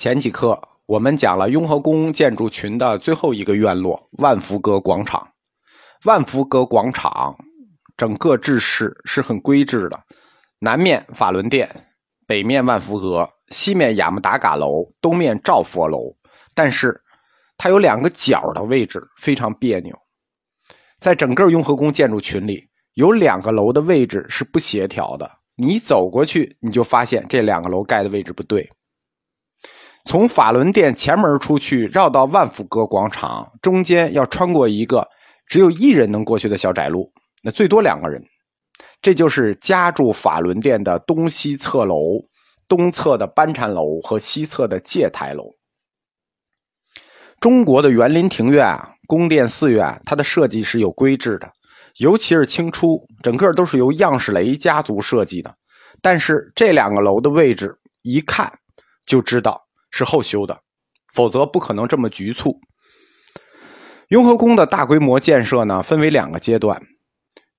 [0.00, 5.28] 前几课我们讲了雍和宫建筑群的最后一个院落万福阁广场。
[6.06, 7.36] 万福阁广场
[7.98, 10.00] 整个制式是很规制的，
[10.58, 11.68] 南面法轮殿，
[12.26, 16.16] 北面万福阁，西面雅木达嘎楼，东面赵佛楼。
[16.54, 16.98] 但是
[17.58, 19.94] 它有两个角的位置非常别扭，
[20.98, 25.30] 在整个雍和宫建筑群里，有两个楼的位置是不协调的。
[25.56, 28.66] 你走过去，你就发现这两个楼盖的位置不对。
[30.10, 35.06] 从法轮殿前门出去，绕到万福阁广场，中间要穿过一个
[35.46, 37.12] 只有一人能过去的小窄路，
[37.44, 38.20] 那最多两个人。
[39.00, 42.24] 这就是夹住法轮殿的东西侧楼，
[42.66, 45.44] 东侧的班禅楼和西侧的戒台楼。
[47.38, 51.48] 中国的园林庭院啊，宫殿寺院，它的设计是有规制的，
[51.98, 55.54] 尤其是清初，整个都是由样式雷家族设计的。
[56.02, 58.52] 但是这两个楼的位置，一看
[59.06, 59.68] 就知道。
[59.90, 60.60] 是后修的，
[61.14, 62.60] 否则不可能这么局促。
[64.08, 66.82] 雍和宫的大规模建设呢，分为两个阶段。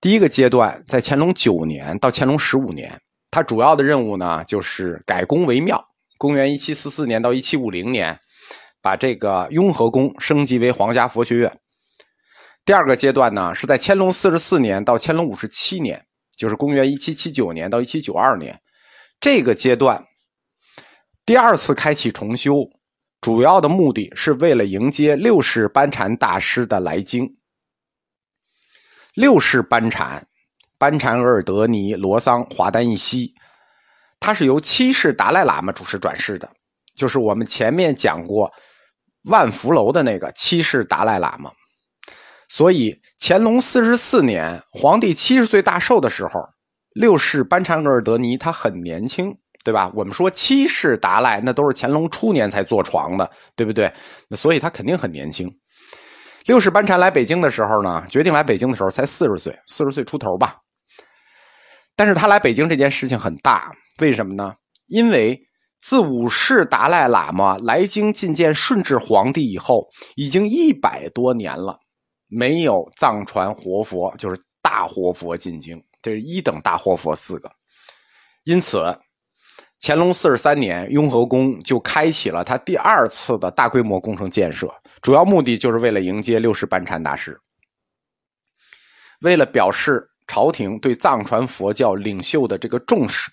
[0.02, 5.82] 第一个阶段在乾隆九年到乾隆十五年，它主要的任务呢就是改宫为庙。
[6.18, 8.20] 公元一七四四年到一七五零年，
[8.82, 11.58] 把这个雍和宫升级为皇家佛学院。
[12.66, 18.60] 第二个阶段呢是在乾隆四十四年到乾隆五十七年，就是公元一七七九年到一七九二年，
[19.20, 20.06] 这个阶段。
[21.24, 22.68] 第二次开启重修，
[23.22, 27.38] 主要的目的是为了迎接六世班禅大师的来京。
[29.14, 30.28] 六世班禅，
[30.80, 33.36] 班禅额尔德尼罗桑华丹一西，
[34.20, 36.50] 他是由七世达赖喇嘛主持转世的，
[36.96, 38.52] 就是我们前面讲过
[39.26, 41.52] 万福楼的那个七世达赖喇嘛。
[42.50, 46.42] 所以乾隆四十四年，皇帝七十岁大寿的时候，
[46.94, 49.38] 六世班禅额尔德尼他很年轻。
[49.64, 49.92] 对吧？
[49.94, 53.94] 我们说七世达赖，那都是乾隆初年才坐床的，对不对？
[54.28, 55.48] 那所以他肯定很年轻。
[56.46, 60.58] 六世班禅来北京的时候呢，决定来北京的时候才四十岁，四十岁出头吧。
[61.96, 64.56] 但是他来北京这件事情很大，为什么呢？
[64.88, 65.40] 因为
[65.80, 71.78] 自五世达赖喇嘛来京觐见顺治皇帝以后，已经一百多年了，
[72.28, 77.52] 没有藏传活佛，就是大活佛进京，这是一等大活佛四个，
[78.46, 78.84] 因此。
[79.84, 84.72] 乾隆四十三年，雍和宫就开启了他第二次的大规模工程建设，
[85.02, 87.36] 主要目的就是为了迎接六世班禅大师。
[89.22, 93.32] 为了表示朝廷对藏传佛教领袖的这个重视，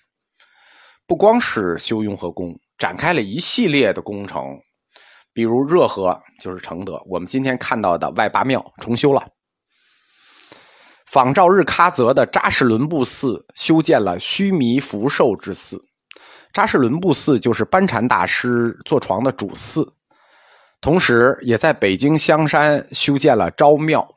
[1.05, 4.43] 不光是修雍和宫，展开了一系列的工程，
[5.31, 9.21] 比如热河就是承德，我们今天看到的外八庙重修了；
[11.05, 15.79] 仿照日喀则的扎什伦布寺，修建了须弥福寿之寺。
[16.51, 19.93] 扎什伦布寺就是班禅大师坐床的主寺，
[20.81, 24.15] 同时也在北京香山修建了昭庙。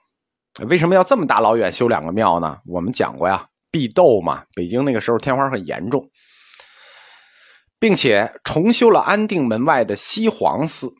[0.66, 2.58] 为什么要这么大老远修两个庙呢？
[2.66, 4.44] 我们讲过呀，避斗嘛。
[4.54, 6.08] 北京那个时候天花很严重，
[7.78, 10.92] 并且重修了安定门外的西黄寺。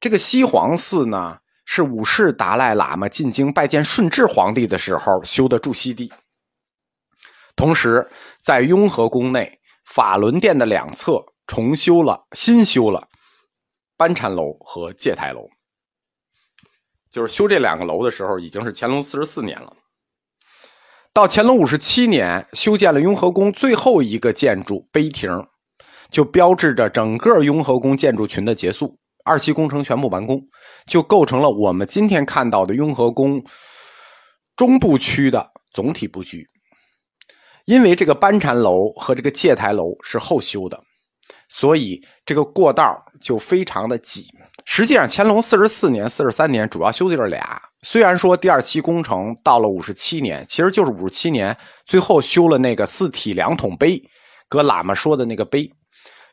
[0.00, 6.12] 这个西黄寺呢，是五世达赖喇嘛进京拜见顺治皇帝的时候修的驻锡地。
[7.56, 8.06] 同时，
[8.42, 9.57] 在雍和宫内。
[9.94, 13.08] 法轮殿的两侧重修了，新修了
[13.96, 15.48] 班禅楼和戒台楼。
[17.10, 19.74] 就是修这两个楼的时候，已经是乾隆四十四年了。
[21.14, 25.30] 到乾隆五十七年，修建了雍和宫最后一个建筑碑亭，
[26.10, 30.38] 就标志着整个雍和宫建筑群的结束，二期工程全部完工，
[30.86, 33.42] 就构成了我们今天看到的雍和宫
[34.54, 36.46] 中部区的总体布局。
[37.68, 40.82] 因为这个班禅楼和这个戒台楼是后修的，
[41.50, 44.26] 所以这个过道就非常的挤。
[44.64, 47.60] 实际上，乾隆四十四年、四十三年主要修的就是俩。
[47.82, 54.02] 虽然说第二期工程到了五十七年，其实就是五十七年最后修了那个四体两桶碑，
[54.48, 55.70] 搁喇嘛说的那个碑。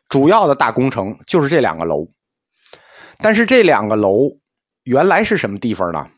[0.08, 2.06] 主要的大工程就是这两个楼。
[3.18, 4.30] 但是这两个楼
[4.84, 6.08] 原来是什么地方呢？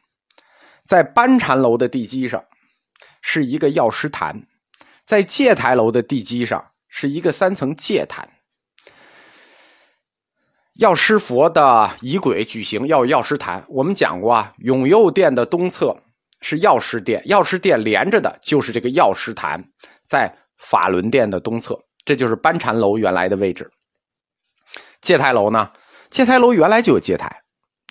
[0.86, 2.40] 在班禅楼的地基上
[3.20, 4.40] 是一个药师坛。
[5.08, 8.28] 在戒台楼的地基上是一个三层戒坛，
[10.74, 13.64] 药师佛的仪轨举行要有药师坛。
[13.70, 15.96] 我们讲过啊，永佑殿的东侧
[16.42, 19.70] 是药师殿，药师殿连着的就是这个药师坛，
[20.06, 23.70] 在法轮殿的东侧，这就是班禅楼原来的位置。
[25.00, 25.72] 戒台楼呢，
[26.10, 27.44] 戒台楼原来就有戒台，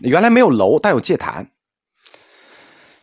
[0.04, 1.50] 原来没有楼，但有戒坛。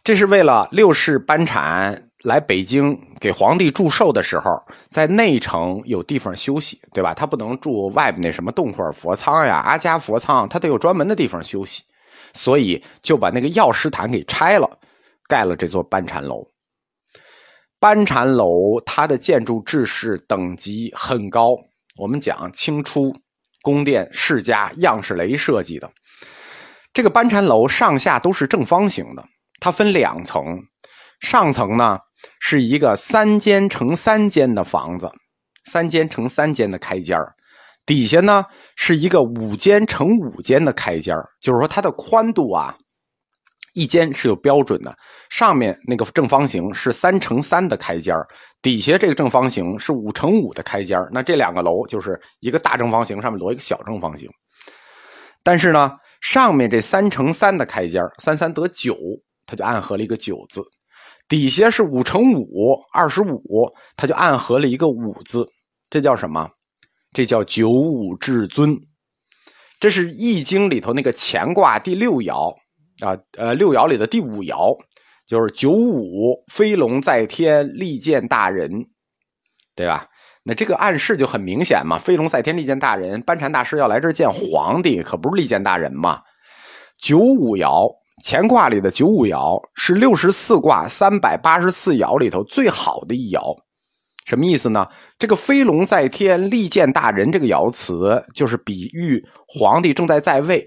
[0.05, 2.11] 这是为了六世班禅。
[2.25, 4.51] 来北京给皇帝祝寿的时候，
[4.89, 7.13] 在内城有地方休息，对吧？
[7.13, 11.83] 他不能住外边那什么洞会佛仓呀、阿伽佛仓，他得有专门的地方休息，
[12.33, 14.79] 所以就把那个药师坛给拆了，
[15.29, 16.43] 盖了这座班禅楼。
[17.79, 21.51] 班禅楼它的建筑制式等级很高，
[21.99, 23.15] 我们讲清初
[23.61, 25.91] 宫殿世家样式雷设计的。
[26.95, 29.23] 这个班禅楼上下都是正方形的，
[29.61, 30.43] 它分两层，
[31.21, 31.99] 上层呢
[32.41, 35.11] 是一个三间乘三间的房子，
[35.71, 37.19] 三间乘三间的开间
[37.87, 38.45] 底下呢
[38.77, 42.77] 是一个五间乘五间的开间就是说它的宽度啊。
[43.77, 44.97] 一间是有标准的，
[45.31, 48.15] 上面那个正方形是三乘三的开间
[48.63, 54.31] 底下这个正方形是五乘五的开间那这两个楼就是一个大正方形，上面摞一个小正方形。
[55.43, 58.97] 但是呢，上面这三乘三的开间三三得九，
[59.45, 60.63] 它就暗合了一个九字；
[61.29, 65.47] 底下是五乘五，二十五，它就暗合了一个五字。
[65.91, 66.49] 这叫什么？
[67.13, 68.77] 这叫九五至尊。
[69.81, 72.55] 这是《易经》里头那个乾卦第六爻。
[73.05, 74.77] 啊，呃，六爻里的第五爻
[75.27, 78.71] 就是九五飞龙在天，利见大人，
[79.75, 80.07] 对吧？
[80.45, 86.21] 那这个暗示就很明显嘛，飞龙在天，利见大人，班禅大师要来这儿见皇帝，可不是利见大人嘛。
[86.99, 87.91] 九五爻，
[88.23, 93.41] 乾卦里的九五爻是六十四卦三百八十四爻里头最好的一爻，
[94.25, 94.87] 什么意思呢？
[95.19, 100.65] 这个飞龙在天，利见大人这个爻辞，就是比喻皇帝正在在位。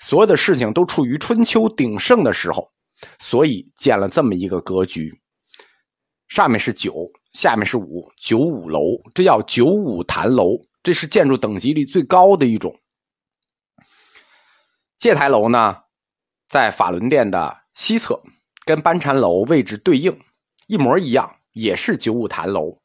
[0.00, 2.68] 所有的事情都处于春秋鼎盛的时候，
[3.18, 5.12] 所以建了这么一个格局。
[6.28, 6.92] 上面是九，
[7.32, 8.80] 下面是五，九五楼，
[9.14, 12.74] 这叫九五坛楼，这是建筑等级里最高的一种。
[14.96, 15.76] 戒台楼呢，
[16.50, 18.20] 在法轮殿的西侧，
[18.64, 20.18] 跟班禅楼位置对应，
[20.66, 22.80] 一模一样，也是九五坛楼，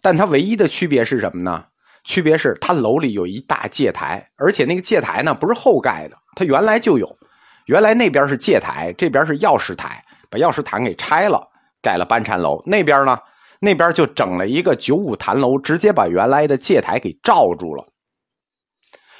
[0.00, 1.66] 但它唯一的区别是什么呢？
[2.04, 6.16] 区别是它楼里有一大戒台，而且那个戒台呢，不是后盖的。
[6.34, 7.18] 它原来就有，
[7.66, 11.50] 原来那边是戒台，这边是药师台，把药师坛给拆了，
[11.82, 12.62] 盖了班禅楼。
[12.64, 13.18] 那边呢，
[13.60, 17.84] 那边就整了一个九五坛楼，直接把原来的戒台给罩住了。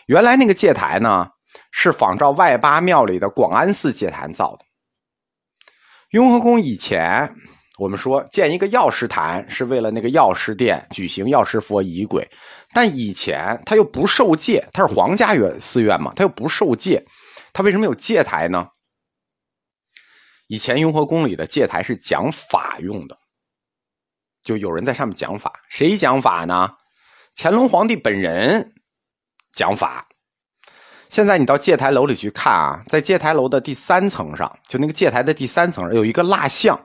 [0.07, 1.29] 原来那个戒台呢，
[1.71, 4.65] 是仿照外八庙里的广安寺戒坛造的。
[6.11, 7.35] 雍和宫以前，
[7.79, 12.29] 我们说建一个药师坛，是为了那个药师殿举行药师佛仪轨。
[12.75, 17.05] 但以前他又不受戒，他是皇家院寺院嘛，他又不受戒，
[17.53, 18.69] 他为什么有戒台呢？
[20.49, 23.17] 以前雍和宫里的戒台是讲法用的，
[24.43, 26.71] 就有人在上面讲法，谁讲法呢？
[27.35, 28.75] 乾隆皇帝本人
[29.55, 30.07] 讲法。
[31.13, 36.83] 现在你到戒台楼里去看啊，在戒台楼的第三层上，就那个戒台的第三层有一个蜡像，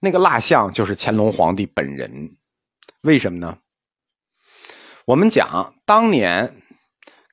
[0.00, 2.10] 那个蜡像就是乾隆皇帝本人，
[3.02, 3.58] 为什么呢？
[5.04, 6.50] 我们讲当年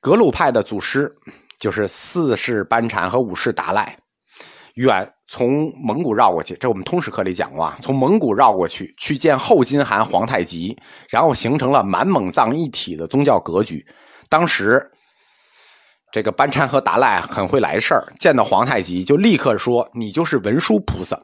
[0.02, 1.10] 格鲁派的祖师，
[1.58, 3.96] 就是四世班禅和五世达赖，
[4.74, 7.78] 远从蒙古绕过去，这我们通史课里讲过啊。
[7.80, 10.76] 从蒙古绕过去，去见后金汗皇太极，
[11.08, 13.82] 然后形成了满蒙藏一体的宗教格局。
[14.28, 14.86] 当时
[16.16, 21.14] 这个班禅和达赖很会来事儿，见到皇太极就立刻说：“你就是文殊菩萨。”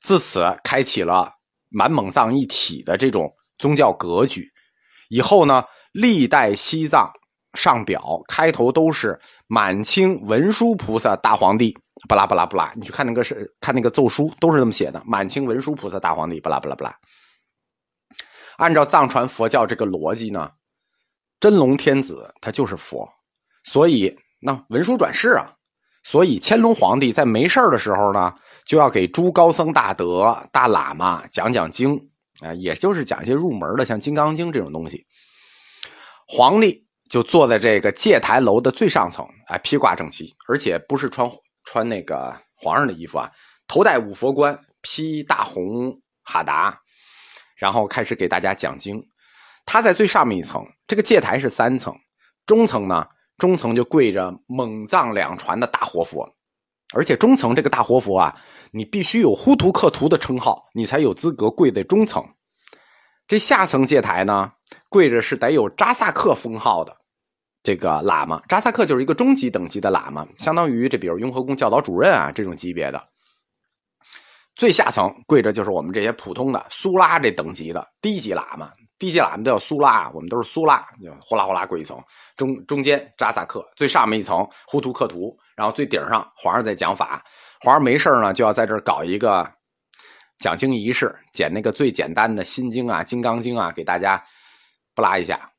[0.00, 1.32] 自此开启了
[1.68, 3.28] 满蒙藏一体的这种
[3.58, 4.48] 宗教格局。
[5.08, 7.10] 以后呢，历代西藏
[7.54, 9.18] 上表开头都是
[9.48, 11.76] 满清文殊菩萨大皇帝，
[12.08, 15.02] 巴拉巴拉巴拉，你去看那个是看那个奏书，都是这么写的。
[15.04, 16.94] 满清文殊菩萨大皇帝，巴拉巴拉巴拉。
[18.58, 20.52] 按照藏传佛教这个逻辑呢，
[21.40, 23.04] 真龙天子他就是佛，
[23.68, 25.52] 所以那文殊转世啊，
[26.02, 28.32] 所以乾隆皇帝在没事的时候呢，
[28.64, 32.08] 就要给诸高僧大德、大喇嘛讲讲经。
[32.40, 35.04] 啊，也就是讲一些入门的，像《金刚经》这种东西。
[36.28, 41.28] 皇帝就坐在这个戒台楼的最上层，哎，披挂整齐，而且不是穿
[41.64, 43.28] 穿那个皇上的衣服啊，
[43.66, 46.78] 头戴五佛冠，披大红哈达，
[47.56, 49.02] 然后开始给大家讲经。
[49.66, 51.92] 他在最上面一层，这个戒台是三层，
[52.46, 53.04] 中层呢，
[53.38, 56.36] 中层就跪着蒙藏两传的大活佛，
[56.92, 58.36] 而且中层这个大活佛啊。
[58.70, 62.22] 你必须有呼图克图的称号，你才有资格跪在中层。
[63.26, 64.52] 这下层戒台呢，
[64.90, 66.94] 跪着是得有扎萨克封号的
[67.62, 68.42] 这个喇嘛。
[68.46, 73.02] 扎萨克就是一个中级等级的喇嘛，相当于这比如雍和宫教导主任啊这种级别的。
[74.54, 82.02] 最下层跪着就是我们这些普通的苏拉这等级的低级喇嘛，低级喇嘛都叫苏拉，我们都是苏拉，就呼啦呼啦跪一层。
[82.36, 87.24] 中中间扎萨克，最上面一层呼图克图，然后最顶上皇上在讲法。
[87.60, 89.48] 皇上没事呢，就要在这儿搞一个
[90.38, 94.22] 讲经仪式，捡那个最简单的《心经》啊、《金刚经》啊，给大家
[94.94, 95.52] 布拉一下。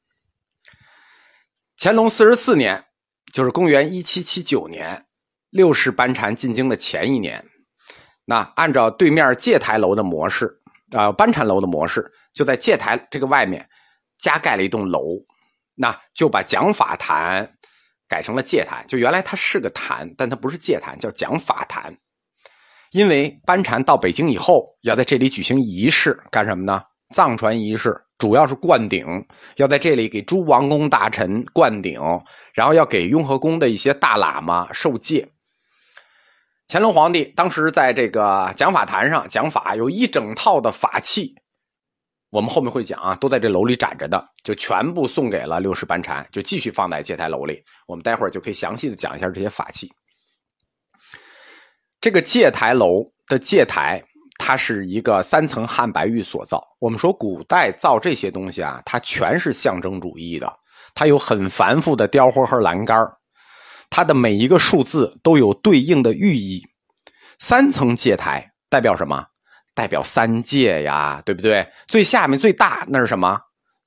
[1.78, 2.86] 乾隆四十四年，
[3.32, 5.06] 就是公元一七七九年，
[5.50, 7.46] 六世班禅进京的前一年，
[8.26, 10.60] 那按照对面戒台楼的模式，
[10.92, 13.68] 啊，班禅楼的模式，就在戒台这个外面
[14.18, 15.02] 加盖了一栋楼，
[15.76, 17.56] 那就把讲法坛
[18.08, 18.86] 改成了戒坛。
[18.88, 21.98] 就原来它是个坛，但它不是戒坛，叫讲法坛。
[22.92, 26.82] 因为班禅到北京以后，要在这里举行仪式，干什么呢？
[27.14, 29.06] 藏传仪式主要是灌顶，
[29.56, 32.00] 要在这里给诸王公大臣灌顶，
[32.54, 35.28] 然后要给雍和宫的一些大喇嘛受戒。
[36.68, 41.34] 乾隆皇帝当时在这个讲法坛上讲法，有一整套的法器，
[42.30, 47.64] 我们后面会讲啊，都在这楼里展着的，就全部送给了六世班禅，就继续放在戒台楼里。
[47.88, 49.92] 我们待会儿就可以详细的讲一下这些法器。
[52.00, 54.02] 这个戒台楼的戒台，
[54.38, 56.64] 它是一个三层汉白玉所造。
[56.80, 60.54] 我们说古代造这些东西啊，它全是象征主义的，
[60.94, 62.98] 它有很繁复的雕花和栏杆
[63.90, 66.62] 它的每一个数字都有对应的寓意。
[67.40, 69.26] 三层戒台代表什么？
[69.80, 71.66] 代表三界呀，对不对？
[71.88, 73.40] 最下面最大那是什么？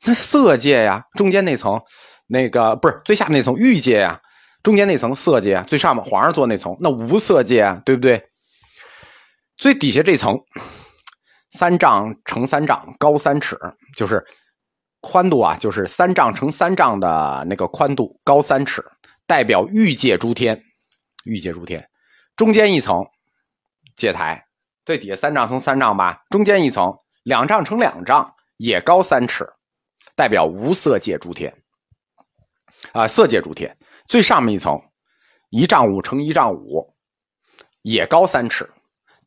[0.06, 1.04] 那色界呀。
[1.18, 1.78] 中间那层，
[2.26, 4.18] 那个不是最下面那层欲界呀。
[4.62, 8.24] 中间那层色界，最上面皇上坐那层，那无色界，对不对？
[9.58, 10.40] 最底下这层，
[11.50, 13.54] 三丈乘三丈，高三尺，
[13.94, 14.24] 就是
[15.02, 18.82] 宽度啊，就是三丈乘三丈的那个宽度，高三尺，
[19.26, 20.58] 代表欲界诸天，
[21.24, 21.86] 欲界诸天。
[22.34, 23.04] 中间一层
[23.94, 24.42] 界台，
[24.84, 29.48] 最底下三丈乘三丈吧，中间一层两丈乘两丈，也高三尺，
[30.16, 31.54] 代表无色界诸天，
[32.92, 33.76] 啊，色界诸天。
[34.08, 34.80] 最上面一层，
[35.50, 36.94] 一丈五乘一丈五，
[37.82, 38.68] 也高三尺，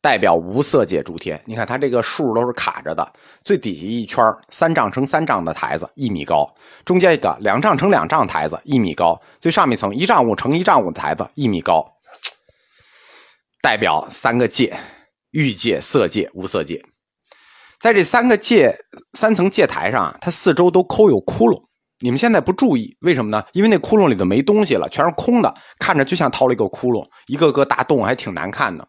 [0.02, 1.42] 代表无色界诸天。
[1.46, 3.12] 你看它这个数都是卡着的。
[3.42, 11.96] 最底下一圈三丈乘三丈的台子一米高，中间一个两丈乘两丈台子一米高，最上面一层一丈五乘一丈五的台子一米高，
[13.62, 14.78] 代表三个界：
[15.30, 16.82] 欲界、色界、无色界。
[17.80, 18.76] 在这三个界
[19.12, 21.62] 三层界台上啊，它四周都抠有窟窿。
[22.00, 23.42] 你们现在不注意，为什么呢？
[23.52, 28.86] 因为那窟窿里头没东西了，全是空的，看着就像掏了一个窟窿，一个个大洞，还挺难看的。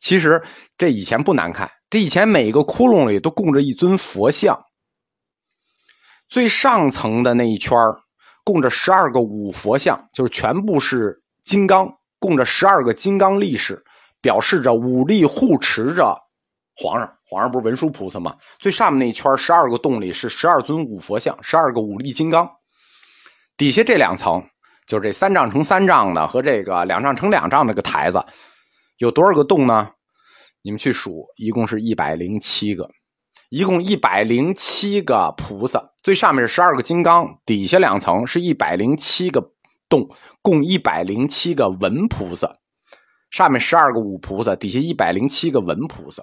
[0.00, 0.42] 其实
[0.76, 4.60] 这以前不难看，这以前每一个窟窿里都供着一尊佛像。
[6.28, 7.78] 最上层的那一圈
[8.42, 11.88] 供着十二个五佛像，就是全部是金刚，
[12.18, 13.84] 供着十二个金刚力士，
[14.22, 16.16] 表示着武力护持着
[16.74, 17.12] 皇上。
[17.28, 18.36] 皇上不是文殊菩萨吗？
[18.58, 22.48] 最上面那一圈十二个洞里是十二尊五佛像，十二个五力金刚。
[23.56, 24.42] 底下这两层，
[24.86, 28.22] 就是这三丈乘三丈的和这个两丈乘两丈那个台子，
[28.98, 29.88] 有多少个洞呢？
[30.62, 32.86] 你们去数，一共是一百零七个，
[33.48, 35.82] 一共一百零七个菩萨。
[36.02, 39.42] 最上面是十二个金刚，底下两层是一百零七个
[39.88, 40.06] 洞，
[40.42, 42.52] 共一百零七个文菩萨。
[43.32, 46.22] 上面十二个五菩萨，底下一百零七个文菩萨。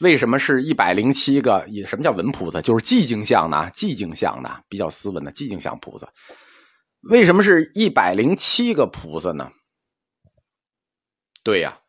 [0.00, 1.66] 为什么是一百零七个？
[1.68, 2.62] 也什么叫文菩萨？
[2.62, 6.08] 就是寂静相的，寂静相的，比较斯文的寂静相菩萨。
[7.02, 9.52] 为什么是一百零七个菩萨呢？
[11.42, 11.80] 对呀，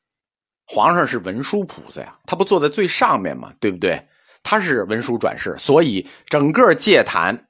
[0.65, 3.53] 皇上是文殊菩萨呀，他不坐在最上面吗？
[3.61, 4.09] 对不对？
[4.43, 7.47] 他是文殊转世，所以整个戒坛，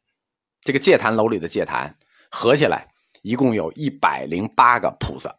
[0.62, 1.98] 这个戒坛楼里的戒坛
[2.30, 2.88] 合起来，
[3.24, 5.36] 一共有一百零八个菩萨。